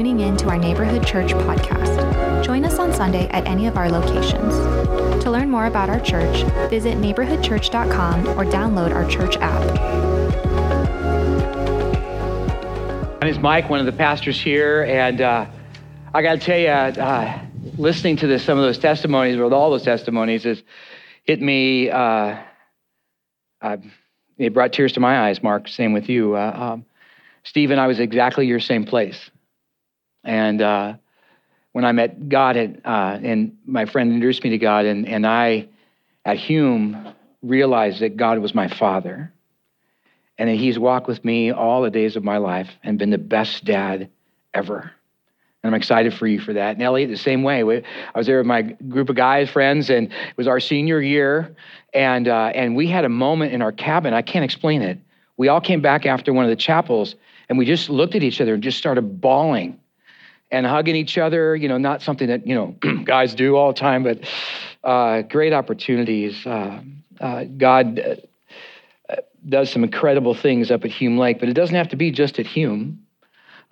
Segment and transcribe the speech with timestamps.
[0.00, 2.42] tuning in to our Neighborhood Church podcast.
[2.42, 4.54] Join us on Sunday at any of our locations.
[5.22, 9.60] To learn more about our church, visit neighborhoodchurch.com or download our church app.
[13.20, 15.44] My name is Mike, one of the pastors here, and uh,
[16.14, 17.38] I got to tell you, uh,
[17.76, 20.62] listening to this, some of those testimonies, with all those testimonies, has
[21.24, 21.90] hit me.
[21.90, 22.38] Uh,
[24.38, 25.68] it brought tears to my eyes, Mark.
[25.68, 26.36] Same with you.
[26.36, 26.86] Uh, um,
[27.44, 29.30] Steve and I was exactly your same place.
[30.24, 30.94] And uh,
[31.72, 35.26] when I met God, and, uh, and my friend introduced me to God, and, and
[35.26, 35.68] I,
[36.24, 39.32] at Hume, realized that God was my father
[40.38, 43.18] and that He's walked with me all the days of my life and been the
[43.18, 44.10] best dad
[44.52, 44.92] ever.
[45.62, 46.72] And I'm excited for you for that.
[46.72, 47.60] And Elliot, the same way.
[47.62, 51.54] I was there with my group of guys, friends, and it was our senior year.
[51.92, 54.14] And, uh, and we had a moment in our cabin.
[54.14, 54.98] I can't explain it.
[55.36, 57.14] We all came back after one of the chapels,
[57.48, 59.79] and we just looked at each other and just started bawling
[60.50, 61.54] and hugging each other.
[61.56, 64.20] You know, not something that, you know, guys do all the time, but
[64.84, 66.46] uh, great opportunities.
[66.46, 66.80] Uh,
[67.20, 69.16] uh God uh,
[69.48, 72.38] does some incredible things up at Hume Lake, but it doesn't have to be just
[72.38, 73.04] at Hume.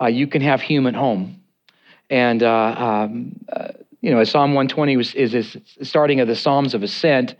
[0.01, 1.41] Uh, you can have Hume at home.
[2.09, 3.69] And, uh, um, uh,
[4.01, 7.35] you know, Psalm 120 was, is the starting of the Psalms of Ascent,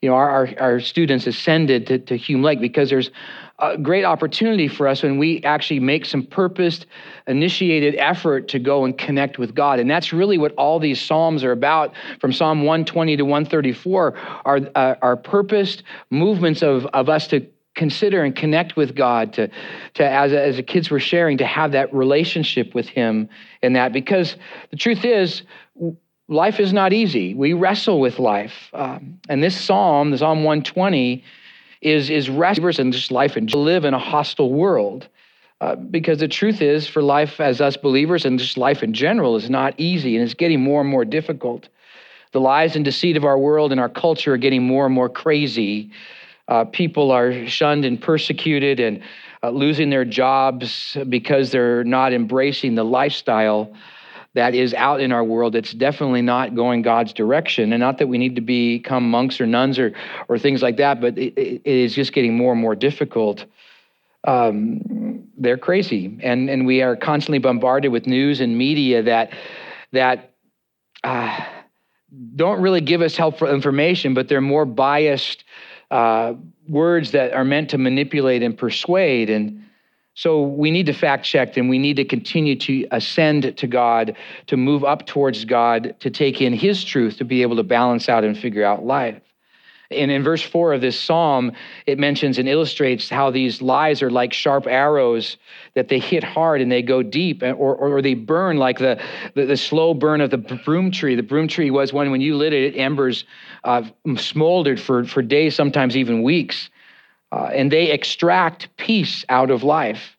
[0.00, 3.10] you know, our, our, our students ascended to, to Hume Lake because there's
[3.58, 6.86] a great opportunity for us when we actually make some purposed,
[7.26, 9.80] initiated effort to go and connect with God.
[9.80, 14.60] And that's really what all these Psalms are about from Psalm 120 to 134 are,
[14.76, 19.48] uh, are purposed movements of, of us to consider and connect with God, to,
[19.94, 23.28] to as, as the kids were sharing, to have that relationship with Him
[23.62, 23.92] in that.
[23.92, 24.36] Because
[24.70, 25.42] the truth is,
[26.28, 27.34] life is not easy.
[27.34, 28.68] We wrestle with life.
[28.74, 31.24] Um, and this psalm, the Psalm 120,
[31.80, 35.08] is, is restless and just life and live in a hostile world.
[35.60, 39.34] Uh, because the truth is, for life as us believers and just life in general
[39.34, 41.68] is not easy and it's getting more and more difficult.
[42.32, 45.08] The lies and deceit of our world and our culture are getting more and more
[45.08, 45.90] crazy.
[46.46, 49.02] Uh, people are shunned and persecuted and
[49.42, 53.72] uh, losing their jobs because they're not embracing the lifestyle
[54.34, 57.72] that is out in our world that's definitely not going God's direction.
[57.72, 59.92] And not that we need to become monks or nuns or,
[60.28, 63.46] or things like that, but it, it is just getting more and more difficult.
[64.24, 66.18] Um, they're crazy.
[66.22, 69.32] And, and we are constantly bombarded with news and media that,
[69.92, 70.34] that
[71.04, 71.44] uh,
[72.36, 75.44] don't really give us helpful information, but they're more biased
[75.90, 76.34] uh,
[76.68, 79.30] words that are meant to manipulate and persuade.
[79.30, 79.64] And
[80.18, 84.16] so we need to fact check and we need to continue to ascend to God,
[84.48, 88.08] to move up towards God, to take in His truth, to be able to balance
[88.08, 89.22] out and figure out life.
[89.92, 91.52] And in verse four of this psalm,
[91.86, 95.36] it mentions and illustrates how these lies are like sharp arrows
[95.74, 99.00] that they hit hard and they go deep, or, or they burn like the,
[99.34, 101.14] the, the slow burn of the broom tree.
[101.14, 103.24] The broom tree was one, when you lit it, embers
[103.62, 103.84] uh,
[104.16, 106.70] smoldered for, for days, sometimes even weeks.
[107.30, 110.16] Uh, and they extract peace out of life.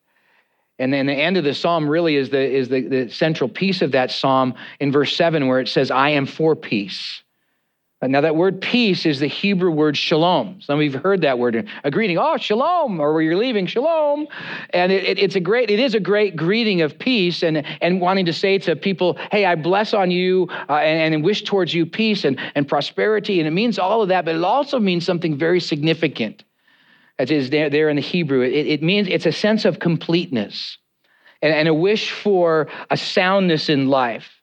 [0.77, 3.81] And then the end of the psalm really is the, is the, the central piece
[3.81, 7.21] of that psalm in verse 7, where it says, I am for peace.
[8.01, 10.61] Now, that word peace is the Hebrew word shalom.
[10.61, 13.67] Some of you have heard that word, a greeting, oh, shalom, or where you're leaving,
[13.67, 14.25] shalom.
[14.69, 17.99] And it, it, it's a great, it is a great greeting of peace and, and
[17.99, 21.73] wanting to say to people, hey, I bless on you uh, and, and wish towards
[21.73, 23.39] you peace and, and prosperity.
[23.39, 26.45] And it means all of that, but it also means something very significant,
[27.19, 28.41] as is there, there in the Hebrew.
[28.41, 30.77] It, it means it's a sense of completeness
[31.41, 34.41] and, and a wish for a soundness in life.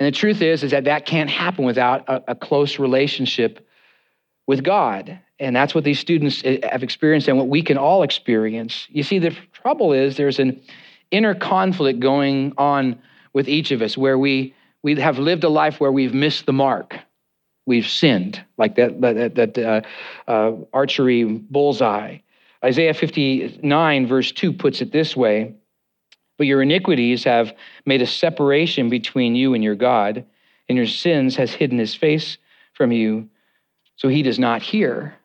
[0.00, 3.66] And the truth is, is that that can't happen without a, a close relationship
[4.46, 5.20] with God.
[5.38, 8.86] And that's what these students eh, have experienced and what we can all experience.
[8.90, 10.60] You see, the trouble is there's an
[11.10, 13.00] inner conflict going on
[13.32, 16.52] with each of us where we, we have lived a life where we've missed the
[16.52, 16.96] mark.
[17.68, 19.80] We've sinned, like that, that, that uh,
[20.30, 22.18] uh, archery bullseye.
[22.64, 25.54] Isaiah 59, verse 2 puts it this way
[26.38, 27.52] but your iniquities have
[27.84, 30.24] made a separation between you and your God,
[30.68, 32.38] and your sins has hidden his face
[32.72, 33.28] from you,
[33.96, 35.17] so he does not hear.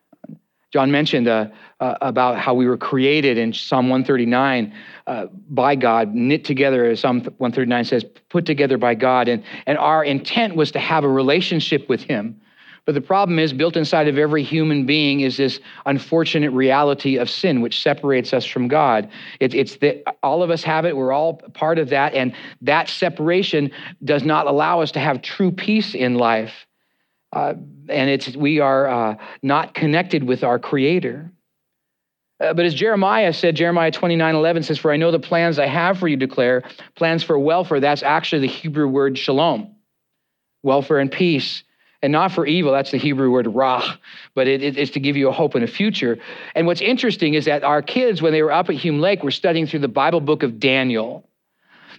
[0.73, 1.49] John mentioned uh,
[1.79, 4.73] uh, about how we were created in Psalm 139
[5.05, 9.27] uh, by God, knit together, as Psalm 139 says, put together by God.
[9.27, 12.41] And, and our intent was to have a relationship with Him.
[12.85, 17.29] But the problem is, built inside of every human being is this unfortunate reality of
[17.29, 19.11] sin, which separates us from God.
[19.39, 22.89] It, it's that all of us have it, we're all part of that, and that
[22.89, 23.69] separation
[24.03, 26.65] does not allow us to have true peace in life.
[27.33, 27.55] Uh,
[27.89, 31.31] and it's we are uh, not connected with our Creator.
[32.39, 35.65] Uh, but as Jeremiah said, Jeremiah 29 11 says, For I know the plans I
[35.65, 36.63] have for you, declare,
[36.95, 37.79] plans for welfare.
[37.79, 39.75] That's actually the Hebrew word shalom,
[40.61, 41.63] welfare and peace.
[42.01, 43.95] And not for evil, that's the Hebrew word rah,
[44.35, 46.19] but it, it, it's to give you a hope and a future.
[46.53, 49.31] And what's interesting is that our kids, when they were up at Hume Lake, were
[49.31, 51.25] studying through the Bible book of Daniel.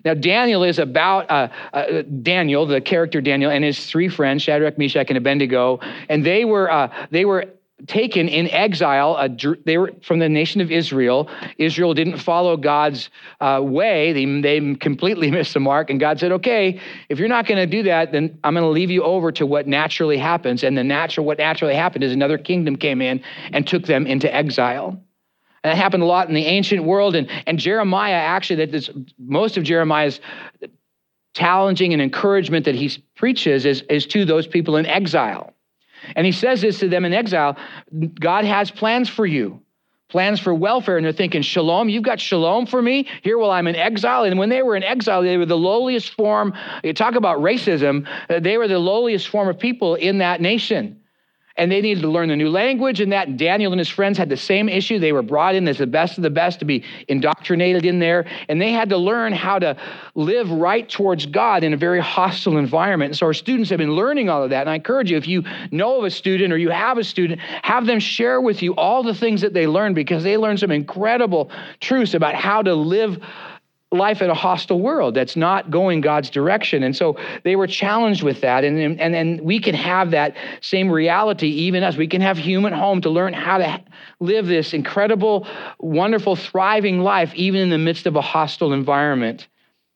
[0.05, 4.77] Now, Daniel is about uh, uh, Daniel, the character Daniel, and his three friends, Shadrach,
[4.77, 7.47] Meshach, and Abednego, and they were uh, they were
[7.87, 9.17] taken in exile.
[9.17, 9.29] Uh,
[9.65, 11.29] they were from the nation of Israel.
[11.59, 13.11] Israel didn't follow God's
[13.41, 14.13] uh, way.
[14.13, 15.91] They, they completely missed the mark.
[15.91, 18.71] And God said, okay, if you're not going to do that, then I'm going to
[18.71, 20.63] leave you over to what naturally happens.
[20.63, 23.23] And the natural, what naturally happened is another kingdom came in
[23.53, 25.04] and took them into exile.
[25.65, 27.17] That happened a lot in the ancient world.
[27.17, 30.21] And, and Jeremiah, actually, that this, most of Jeremiah's
[31.33, 35.55] challenging and encouragement that he preaches is, is to those people in exile.
[36.17, 37.57] And he says this to them in exile
[38.21, 39.63] God has plans for you,
[40.11, 40.99] plans for welfare.
[40.99, 44.25] And they're thinking, Shalom, you've got shalom for me here while I'm in exile.
[44.25, 46.53] And when they were in exile, they were the lowliest form.
[46.85, 51.01] You talk about racism, uh, they were the lowliest form of people in that nation
[51.57, 53.37] and they needed to learn the new language and that.
[53.37, 54.99] Daniel and his friends had the same issue.
[54.99, 58.27] They were brought in as the best of the best to be indoctrinated in there,
[58.49, 59.77] and they had to learn how to
[60.15, 63.11] live right towards God in a very hostile environment.
[63.11, 64.63] And so our students have been learning all of that.
[64.63, 67.41] And I encourage you, if you know of a student or you have a student,
[67.41, 70.71] have them share with you all the things that they learned because they learned some
[70.71, 73.19] incredible truths about how to live
[73.95, 76.83] life in a hostile world that's not going God's direction.
[76.83, 78.65] And so they were challenged with that.
[78.65, 81.97] And, and, and we can have that same reality, even us.
[81.97, 83.83] we can have Hume at home to learn how to
[84.21, 85.47] live this incredible,
[85.79, 89.49] wonderful, thriving life, even in the midst of a hostile environment.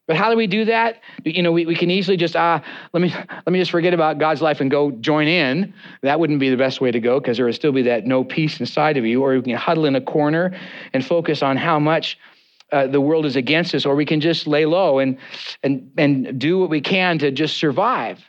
[0.08, 1.02] But how do we do that?
[1.22, 4.18] You know, we, we can easily just, ah, let me, let me just forget about
[4.18, 5.74] God's life and go join in.
[6.00, 8.24] That wouldn't be the best way to go because there would still be that no
[8.24, 9.22] peace inside of you.
[9.22, 10.58] Or you can huddle in a corner
[10.94, 12.18] and focus on how much
[12.72, 15.18] uh, the world is against us, or we can just lay low and,
[15.62, 18.22] and, and do what we can to just survive.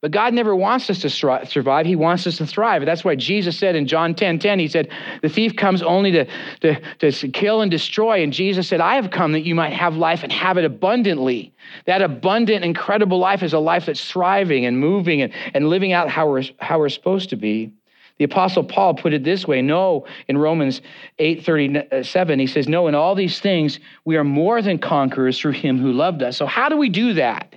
[0.00, 1.84] But God never wants us to survive.
[1.84, 2.86] He wants us to thrive.
[2.86, 4.90] That's why Jesus said in John 10 10, He said,
[5.22, 6.26] The thief comes only to,
[6.60, 8.22] to, to kill and destroy.
[8.22, 11.52] And Jesus said, I have come that you might have life and have it abundantly.
[11.86, 16.08] That abundant, incredible life is a life that's thriving and moving and, and living out
[16.08, 17.72] how we're, how we're supposed to be.
[18.18, 20.82] The apostle Paul put it this way, no, in Romans
[21.18, 25.78] 8:37 he says, "No, in all these things we are more than conquerors through him
[25.78, 27.54] who loved us." So how do we do that?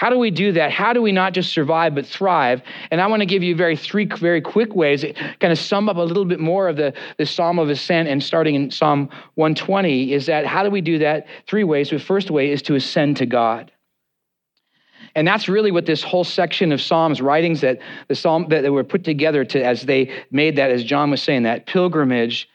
[0.00, 0.70] How do we do that?
[0.70, 2.62] How do we not just survive but thrive?
[2.90, 5.90] And I want to give you very three very quick ways that kind of sum
[5.90, 9.10] up a little bit more of the, the Psalm of Ascent and starting in Psalm
[9.34, 11.26] 120 is that how do we do that?
[11.46, 11.90] Three ways.
[11.90, 13.70] The first way is to ascend to God.
[15.14, 17.78] And that's really what this whole section of Psalms writings that
[18.08, 21.42] the Psalm that were put together to as they made that, as John was saying,
[21.44, 22.48] that pilgrimage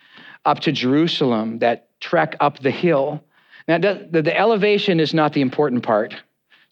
[0.45, 3.23] up to Jerusalem, that trek up the hill.
[3.67, 6.15] Now, the, the elevation is not the important part.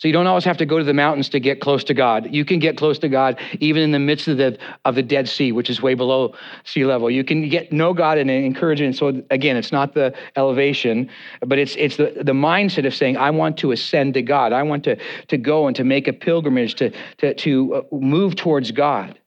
[0.03, 2.27] So you don't always have to go to the mountains to get close to God.
[2.29, 5.29] You can get close to God even in the midst of the of the Dead
[5.29, 6.35] Sea, which is way below
[6.65, 7.09] sea level.
[7.09, 8.97] You can get know God and encouragement.
[8.97, 11.09] So again, it's not the elevation,
[11.39, 14.51] but it's it's the, the mindset of saying, I want to ascend to God.
[14.51, 14.97] I want to
[15.27, 19.17] to go and to make a pilgrimage to to to uh, move towards God.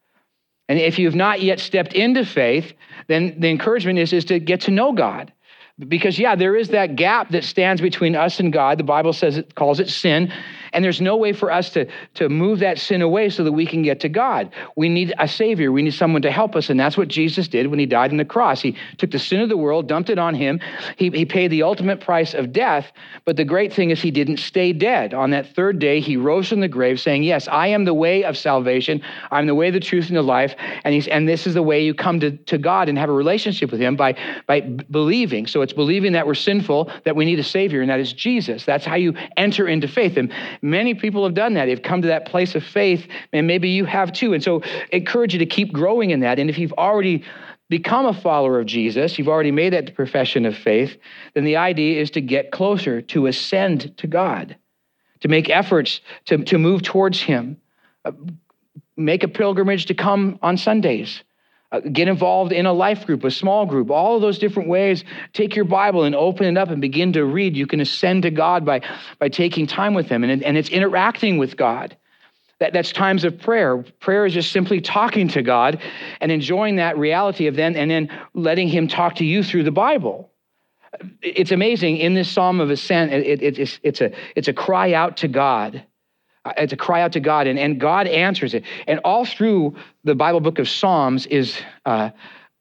[0.69, 2.75] And if you've not yet stepped into faith,
[3.07, 5.33] then the encouragement is, is to get to know God.
[5.79, 8.79] Because, yeah, there is that gap that stands between us and God.
[8.79, 10.33] The Bible says it calls it sin.
[10.73, 13.67] And there's no way for us to, to move that sin away so that we
[13.67, 14.53] can get to God.
[14.77, 15.73] We need a Savior.
[15.73, 16.71] We need someone to help us.
[16.71, 18.61] And that's what Jesus did when he died on the cross.
[18.61, 20.61] He took the sin of the world, dumped it on him.
[20.97, 22.93] He, he paid the ultimate price of death.
[23.25, 25.15] But the great thing is, he didn't stay dead.
[25.15, 28.25] On that third day, he rose from the grave saying, Yes, I am the way
[28.25, 29.03] of salvation.
[29.31, 30.55] I'm the way, the truth, and the life.
[30.85, 33.13] And, he's, and this is the way you come to, to God and have a
[33.13, 35.47] relationship with him by, by believing.
[35.47, 38.65] So it's believing that we're sinful, that we need a Savior, and that is Jesus.
[38.65, 40.17] That's how you enter into faith.
[40.17, 40.33] And
[40.63, 41.67] Many people have done that.
[41.67, 44.33] They've come to that place of faith, and maybe you have too.
[44.33, 46.39] And so, I encourage you to keep growing in that.
[46.39, 47.25] And if you've already
[47.69, 50.97] become a follower of Jesus, you've already made that profession of faith,
[51.35, 54.57] then the idea is to get closer, to ascend to God,
[55.21, 57.57] to make efforts to, to move towards Him,
[58.05, 58.13] uh,
[58.97, 61.23] make a pilgrimage to come on Sundays,
[61.77, 65.05] Uh, get involved in a life group, a small group, all of those different ways.
[65.33, 67.57] Take your Bible and open it up and begin to read.
[67.57, 68.81] You can ascend to God by,
[69.19, 71.97] by taking time with Him, and, and it's interacting with God.
[72.59, 73.85] That, that's times of prayer.
[74.01, 75.83] Prayer is just simply talking to God
[76.23, 79.71] and enjoying that reality of then and then letting Him talk to you through the
[79.71, 80.31] Bible.
[81.21, 84.95] It's amazing in this Psalm of Ascent, it, it, it's, it's, a, it's a cry
[84.95, 85.85] out to God
[86.57, 88.65] it's a cry out to God, and, and God answers it.
[88.87, 92.11] And all through the Bible book of Psalms is uh,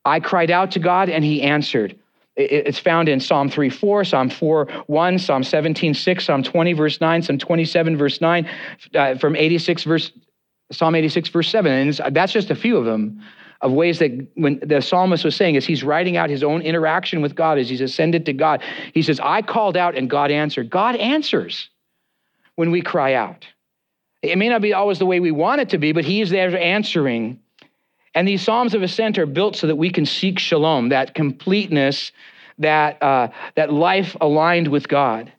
[0.05, 1.97] I cried out to God and he answered.
[2.37, 6.99] It's found in Psalm 3 4, Psalm 4 1, Psalm 17 6, Psalm 20 verse
[6.99, 8.49] 9, Psalm 27 verse 9,
[8.93, 10.11] uh, from 86 verse,
[10.71, 11.71] Psalm 86 verse 7.
[11.71, 13.21] And that's just a few of them
[13.61, 17.21] of ways that when the psalmist was saying as he's writing out his own interaction
[17.21, 18.61] with God as he's ascended to God,
[18.93, 20.69] he says, I called out and God answered.
[20.69, 21.69] God answers
[22.55, 23.47] when we cry out.
[24.29, 26.29] It may not be always the way we want it to be, but he is
[26.29, 27.39] there answering
[28.15, 32.13] and these Psalms of Ascent are built so that we can seek shalom, that completeness,
[32.57, 35.31] that, uh, that life aligned with God.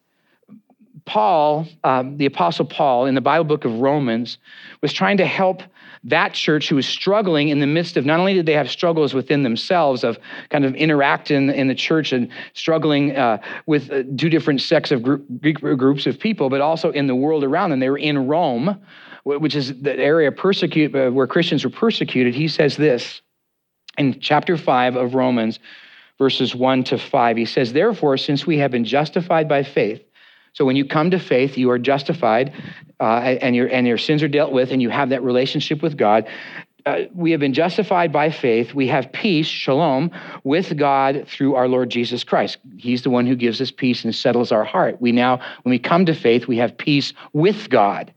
[1.06, 4.36] Paul, um, the Apostle Paul, in the Bible book of Romans,
[4.82, 5.62] was trying to help
[6.06, 9.12] that church who was struggling in the midst of not only did they have struggles
[9.12, 10.18] within themselves of
[10.50, 15.02] kind of interacting in the church and struggling uh, with uh, two different sects of
[15.02, 15.26] group,
[15.60, 17.80] groups of people, but also in the world around them.
[17.80, 18.80] They were in Rome,
[19.24, 23.22] which is the area persecute, uh, where Christians were persecuted, he says this
[23.98, 25.58] in chapter 5 of Romans,
[26.18, 27.36] verses 1 to 5.
[27.36, 30.05] He says, Therefore, since we have been justified by faith,
[30.56, 32.50] so when you come to faith, you are justified
[32.98, 35.98] uh, and, your, and your sins are dealt with, and you have that relationship with
[35.98, 36.26] God
[36.86, 38.72] uh, we have been justified by faith.
[38.72, 40.12] We have peace, shalom,
[40.44, 42.58] with God through our Lord Jesus Christ.
[42.76, 45.00] He's the one who gives us peace and settles our heart.
[45.00, 48.14] We now, when we come to faith, we have peace with God.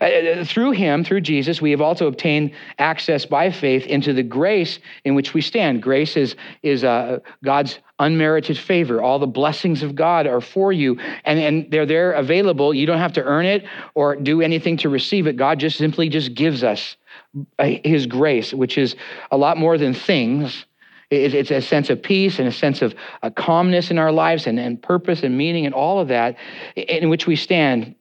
[0.00, 4.78] Uh, through him, through Jesus, we have also obtained access by faith into the grace
[5.04, 5.82] in which we stand.
[5.82, 9.02] Grace is, is uh, God's unmerited favor.
[9.02, 12.72] All the blessings of God are for you, and, and they're there available.
[12.72, 15.36] You don't have to earn it or do anything to receive it.
[15.36, 16.96] God just simply just gives us
[17.58, 18.96] his grace, which is
[19.30, 20.66] a lot more than things.
[21.10, 24.58] It's a sense of peace and a sense of a calmness in our lives and,
[24.58, 26.36] and purpose and meaning and all of that
[26.74, 27.94] in which we stand.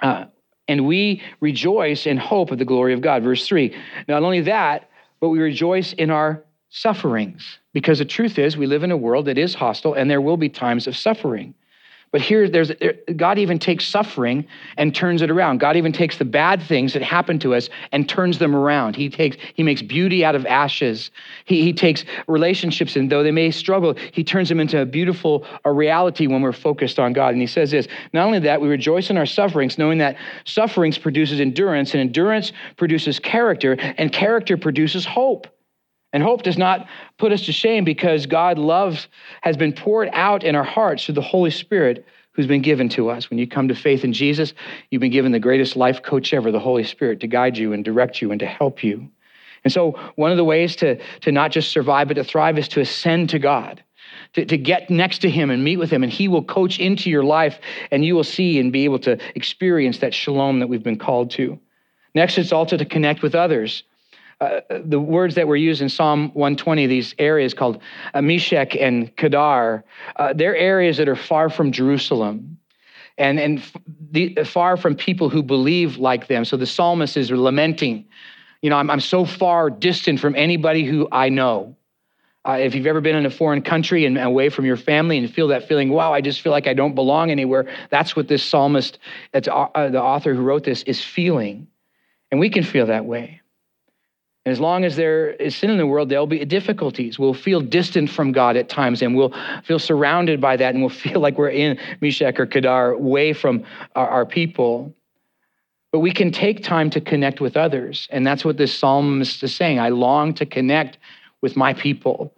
[0.00, 0.26] Uh,
[0.68, 3.22] and we rejoice in hope of the glory of God.
[3.22, 3.74] Verse 3.
[4.08, 7.58] Not only that, but we rejoice in our sufferings.
[7.72, 10.36] Because the truth is, we live in a world that is hostile and there will
[10.36, 11.54] be times of suffering.
[12.12, 12.70] But here, there's
[13.16, 15.60] God even takes suffering and turns it around.
[15.60, 18.96] God even takes the bad things that happen to us and turns them around.
[18.96, 21.10] He takes He makes beauty out of ashes.
[21.46, 25.46] He, he takes relationships, and though they may struggle, He turns them into a beautiful
[25.64, 27.32] a reality when we're focused on God.
[27.32, 30.98] And He says this: not only that, we rejoice in our sufferings, knowing that sufferings
[30.98, 35.46] produces endurance, and endurance produces character, and character produces hope.
[36.12, 36.86] And hope does not
[37.18, 39.08] put us to shame because God love
[39.40, 43.10] has been poured out in our hearts through the Holy Spirit who's been given to
[43.10, 43.30] us.
[43.30, 44.54] When you come to faith in Jesus,
[44.90, 47.84] you've been given the greatest life coach ever, the Holy Spirit, to guide you and
[47.84, 49.08] direct you and to help you.
[49.64, 52.68] And so, one of the ways to, to not just survive, but to thrive is
[52.68, 53.82] to ascend to God.
[54.34, 57.10] To, to get next to him and meet with him, and he will coach into
[57.10, 57.58] your life,
[57.90, 61.30] and you will see and be able to experience that shalom that we've been called
[61.32, 61.58] to.
[62.14, 63.84] Next, it's also to connect with others.
[64.42, 67.80] Uh, the words that were used in Psalm 120, these areas called
[68.20, 69.84] Meshech and Kedar,
[70.16, 72.58] uh, they're areas that are far from Jerusalem
[73.18, 73.62] and, and
[74.10, 76.44] the, far from people who believe like them.
[76.44, 78.04] So the psalmist is lamenting,
[78.62, 81.76] you know, I'm, I'm so far distant from anybody who I know.
[82.44, 85.32] Uh, if you've ever been in a foreign country and away from your family and
[85.32, 88.42] feel that feeling, wow, I just feel like I don't belong anywhere, that's what this
[88.42, 88.98] psalmist,
[89.30, 91.68] that's uh, the author who wrote this, is feeling.
[92.32, 93.41] And we can feel that way.
[94.44, 97.16] As long as there is sin in the world, there'll be difficulties.
[97.16, 99.32] We'll feel distant from God at times, and we'll
[99.62, 103.64] feel surrounded by that, and we'll feel like we're in Meshech or Kedar, away from
[103.94, 104.92] our, our people.
[105.92, 108.08] But we can take time to connect with others.
[108.10, 109.78] And that's what this psalmist is saying.
[109.78, 110.98] I long to connect
[111.40, 112.32] with my people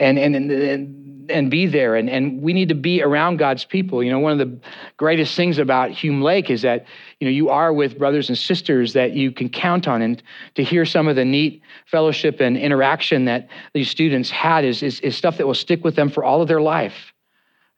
[0.00, 1.94] and, and, and, and be there.
[1.94, 4.02] And, and we need to be around God's people.
[4.02, 4.58] You know, one of the
[4.96, 6.86] greatest things about Hume Lake is that,
[7.20, 10.02] you know, you are with brothers and sisters that you can count on.
[10.02, 10.22] And
[10.54, 15.00] to hear some of the neat fellowship and interaction that these students had is, is,
[15.00, 17.12] is stuff that will stick with them for all of their life.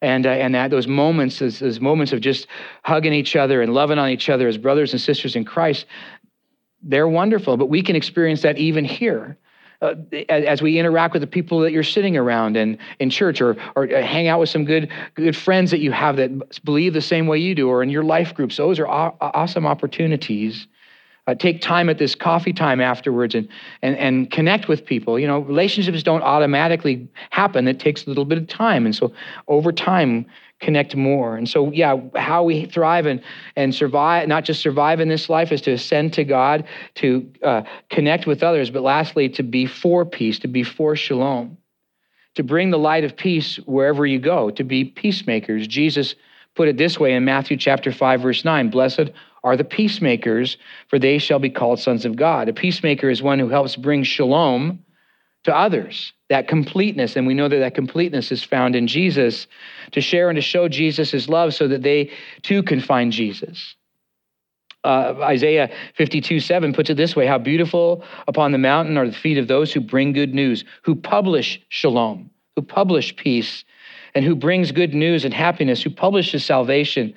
[0.01, 2.47] And, uh, and that those moments, those, those moments of just
[2.85, 5.87] hugging each other and loving on each other as brothers and sisters in Christ,
[6.83, 7.57] they're wonderful.
[7.57, 9.37] But we can experience that even here
[9.83, 9.95] uh,
[10.29, 13.87] as we interact with the people that you're sitting around and in church or, or
[13.87, 17.39] hang out with some good, good friends that you have that believe the same way
[17.39, 18.57] you do or in your life groups.
[18.57, 20.69] Those are aw- awesome opportunities.
[21.29, 23.49] Uh, take time at this coffee time afterwards and,
[23.81, 25.21] and, and connect with people.
[25.21, 27.69] You know, relationships don't automatically happen.
[27.69, 28.87] It takes a little bit of time.
[28.87, 29.13] And so
[29.47, 30.27] over time,
[30.63, 31.37] connect more.
[31.37, 33.23] And so, yeah, how we thrive and,
[33.57, 36.65] and survive, not just survive in this life, is to ascend to God,
[36.97, 41.59] to uh, connect with others, but lastly, to be for peace, to be for shalom,
[42.37, 45.67] to bring the light of peace wherever you go, to be peacemakers.
[45.67, 46.15] Jesus
[46.55, 49.11] put it this way in Matthew chapter 5, verse 9 Blessed
[49.45, 50.57] are the peacemakers,
[50.89, 52.49] for they shall be called sons of God.
[52.49, 54.85] A peacemaker is one who helps bring shalom
[55.45, 57.17] to others, that completeness.
[57.17, 59.49] And we know that that completeness is found in Jesus,
[59.91, 62.11] to share and to show Jesus' love so that they
[62.43, 63.75] too can find Jesus.
[64.85, 69.17] Uh, Isaiah 52 7 puts it this way How beautiful upon the mountain are the
[69.17, 73.65] feet of those who bring good news, who publish shalom, who publish peace,
[74.15, 77.15] and who brings good news and happiness, who publishes salvation,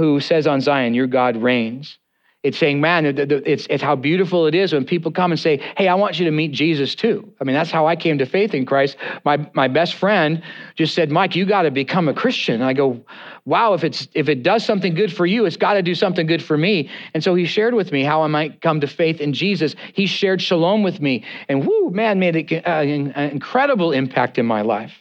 [0.00, 1.98] who says on Zion, Your God reigns.
[2.42, 5.88] It's saying, man, it's, it's how beautiful it is when people come and say, hey,
[5.88, 7.30] I want you to meet Jesus too.
[7.38, 8.96] I mean, that's how I came to faith in Christ.
[9.26, 10.42] My, my best friend
[10.74, 12.54] just said, Mike, you got to become a Christian.
[12.54, 13.04] And I go,
[13.44, 16.26] wow, if, it's, if it does something good for you, it's got to do something
[16.26, 16.88] good for me.
[17.12, 19.74] And so he shared with me how I might come to faith in Jesus.
[19.92, 21.22] He shared shalom with me.
[21.50, 24.94] And whoo, man, made an incredible impact in my life.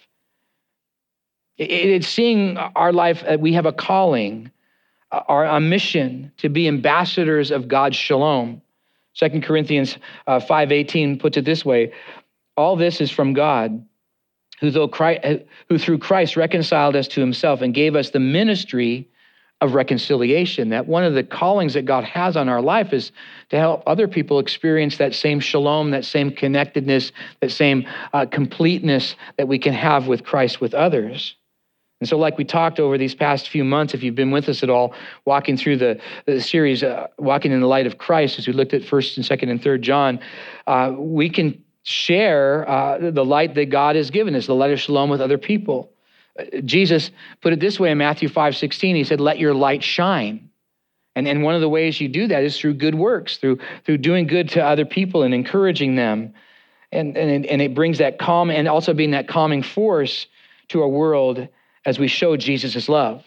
[1.57, 4.51] It's seeing our life, uh, we have a calling
[5.11, 8.61] our, our mission to be ambassadors of God's shalom.
[9.15, 9.97] 2 Corinthians
[10.27, 11.91] uh, 5.18 puts it this way,
[12.55, 13.85] all this is from God,
[14.59, 15.35] who, though Christ, uh,
[15.67, 19.07] who through Christ reconciled us to himself and gave us the ministry
[19.61, 20.69] of reconciliation.
[20.69, 23.11] That one of the callings that God has on our life is
[23.49, 27.11] to help other people experience that same shalom, that same connectedness,
[27.41, 31.35] that same uh, completeness that we can have with Christ with others.
[31.99, 34.63] And so, like we talked over these past few months, if you've been with us
[34.63, 34.93] at all,
[35.25, 38.73] walking through the, the series, uh, Walking in the Light of Christ, as we looked
[38.73, 40.19] at 1st and 2nd and 3rd John,
[40.65, 44.79] uh, we can share uh, the light that God has given us, the light of
[44.79, 45.91] shalom with other people.
[46.39, 48.95] Uh, Jesus put it this way in Matthew 5 16.
[48.95, 50.49] He said, Let your light shine.
[51.15, 53.97] And, and one of the ways you do that is through good works, through, through
[53.97, 56.33] doing good to other people and encouraging them.
[56.93, 60.27] And, and, and it brings that calm and also being that calming force
[60.69, 61.49] to a world
[61.85, 63.23] as we show Jesus' love.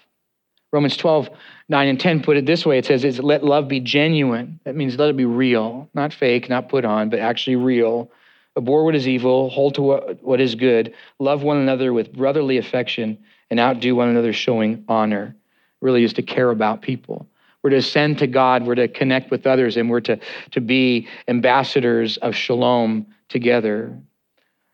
[0.73, 1.29] Romans 12,
[1.69, 4.59] 9 and 10 put it this way it says, Let love be genuine.
[4.65, 8.11] That means let it be real, not fake, not put on, but actually real.
[8.57, 12.59] Abhor what is evil, hold to what, what is good, love one another with brotherly
[12.59, 13.19] affection,
[13.51, 15.37] and outdo one another, showing honor.
[15.81, 17.27] Really is to care about people.
[17.63, 20.19] We're to send to God, we're to connect with others, and we're to,
[20.51, 23.99] to be ambassadors of shalom together.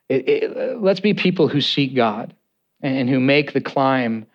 [0.09, 2.35] It, it, let's be people who seek God
[2.83, 4.27] and who make the climb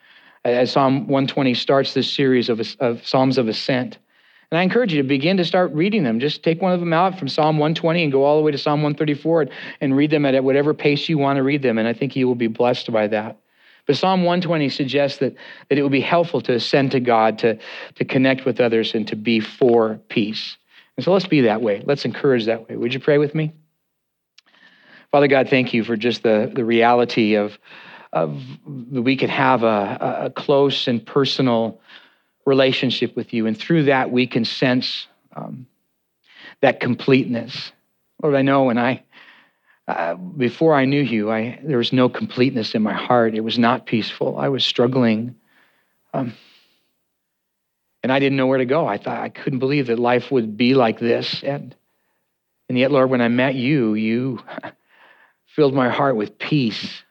[0.46, 3.98] as Psalm 120 starts this series of, of Psalms of Ascent.
[4.52, 6.20] And I encourage you to begin to start reading them.
[6.20, 8.58] Just take one of them out from Psalm 120 and go all the way to
[8.58, 9.48] Psalm 134
[9.82, 11.78] and read them at whatever pace you want to read them.
[11.78, 13.40] And I think you will be blessed by that.
[13.86, 15.34] But Psalm 120 suggests that,
[15.70, 17.58] that it would be helpful to ascend to God, to,
[17.96, 20.58] to connect with others, and to be for peace.
[20.98, 21.82] And so let's be that way.
[21.86, 22.76] Let's encourage that way.
[22.76, 23.54] Would you pray with me?
[25.12, 27.58] Father God, thank you for just the, the reality of
[28.14, 28.40] of
[28.92, 31.82] we could have a, a close and personal
[32.46, 33.48] relationship with you.
[33.48, 35.66] And through that, we can sense um,
[36.62, 37.72] that completeness.
[38.22, 39.04] Lord, I know when I,
[39.88, 43.34] uh, before I knew you, I, there was no completeness in my heart.
[43.34, 44.38] It was not peaceful.
[44.38, 45.36] I was struggling.
[46.14, 46.34] Um,
[48.04, 48.86] and I didn't know where to go.
[48.86, 51.42] I thought I couldn't believe that life would be like this.
[51.42, 51.76] And,
[52.70, 54.40] and yet, Lord, when I met you, you
[55.48, 57.03] filled my heart with peace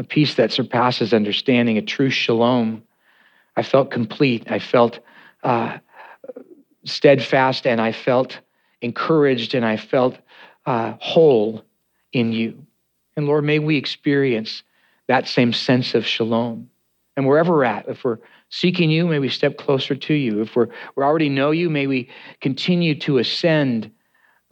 [0.00, 2.82] a peace that surpasses understanding, a true shalom.
[3.54, 4.50] I felt complete.
[4.50, 4.98] I felt
[5.42, 5.76] uh,
[6.84, 8.40] steadfast and I felt
[8.80, 10.16] encouraged and I felt
[10.64, 11.62] uh, whole
[12.14, 12.66] in you.
[13.14, 14.62] And Lord, may we experience
[15.06, 16.70] that same sense of shalom.
[17.18, 20.40] And wherever we're at, if we're seeking you, may we step closer to you.
[20.40, 22.08] If we're, we already know you, may we
[22.40, 23.90] continue to ascend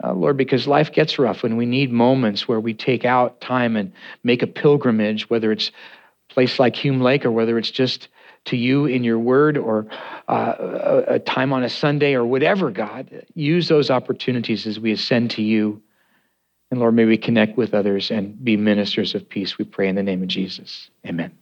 [0.03, 3.75] uh, Lord, because life gets rough when we need moments where we take out time
[3.75, 3.91] and
[4.23, 5.71] make a pilgrimage, whether it's
[6.29, 8.07] a place like Hume Lake or whether it's just
[8.45, 9.87] to you in your word or
[10.27, 13.25] uh, a, a time on a Sunday or whatever, God.
[13.33, 15.81] Use those opportunities as we ascend to you.
[16.71, 19.57] And Lord, may we connect with others and be ministers of peace.
[19.57, 20.89] We pray in the name of Jesus.
[21.05, 21.38] Amen.